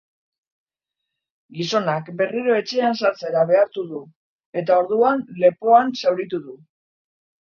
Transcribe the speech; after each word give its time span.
Gizonak 1.57 2.09
berriro 2.23 2.57
etxean 2.61 2.97
sartzera 3.01 3.43
behartu 3.51 3.83
du, 3.93 4.01
eta 4.63 4.79
orduan 4.85 5.23
lepoan 5.45 5.97
zauritu 6.01 6.41
du. 6.49 6.57